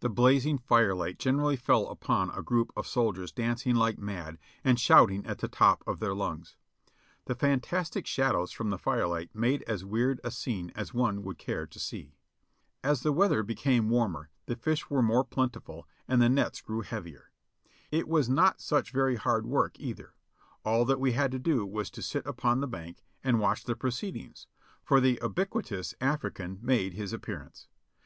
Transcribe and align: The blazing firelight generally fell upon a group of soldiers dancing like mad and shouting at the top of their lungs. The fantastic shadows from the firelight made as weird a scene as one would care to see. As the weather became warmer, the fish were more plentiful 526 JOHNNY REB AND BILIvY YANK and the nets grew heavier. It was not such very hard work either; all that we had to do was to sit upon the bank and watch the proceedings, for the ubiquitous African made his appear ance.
The 0.00 0.08
blazing 0.08 0.56
firelight 0.56 1.18
generally 1.18 1.56
fell 1.56 1.86
upon 1.88 2.30
a 2.30 2.42
group 2.42 2.70
of 2.74 2.86
soldiers 2.86 3.30
dancing 3.30 3.74
like 3.76 3.98
mad 3.98 4.38
and 4.64 4.80
shouting 4.80 5.26
at 5.26 5.40
the 5.40 5.48
top 5.48 5.84
of 5.86 5.98
their 6.00 6.14
lungs. 6.14 6.56
The 7.26 7.34
fantastic 7.34 8.06
shadows 8.06 8.52
from 8.52 8.70
the 8.70 8.78
firelight 8.78 9.34
made 9.34 9.60
as 9.64 9.84
weird 9.84 10.18
a 10.24 10.30
scene 10.30 10.72
as 10.74 10.94
one 10.94 11.22
would 11.24 11.36
care 11.36 11.66
to 11.66 11.78
see. 11.78 12.16
As 12.82 13.02
the 13.02 13.12
weather 13.12 13.42
became 13.42 13.90
warmer, 13.90 14.30
the 14.46 14.56
fish 14.56 14.88
were 14.88 15.02
more 15.02 15.24
plentiful 15.24 15.86
526 16.06 16.62
JOHNNY 16.66 16.74
REB 16.78 16.96
AND 16.96 17.04
BILIvY 17.04 17.10
YANK 17.12 17.24
and 17.28 18.00
the 18.00 18.00
nets 18.00 18.00
grew 18.00 18.00
heavier. 18.00 18.00
It 18.00 18.08
was 18.08 18.30
not 18.30 18.62
such 18.62 18.92
very 18.94 19.16
hard 19.16 19.44
work 19.44 19.78
either; 19.78 20.14
all 20.64 20.86
that 20.86 20.98
we 20.98 21.12
had 21.12 21.30
to 21.32 21.38
do 21.38 21.66
was 21.66 21.90
to 21.90 22.00
sit 22.00 22.24
upon 22.24 22.60
the 22.60 22.66
bank 22.66 23.04
and 23.22 23.38
watch 23.38 23.64
the 23.64 23.76
proceedings, 23.76 24.46
for 24.82 25.02
the 25.02 25.18
ubiquitous 25.22 25.94
African 26.00 26.58
made 26.62 26.94
his 26.94 27.12
appear 27.12 27.42
ance. 27.42 27.68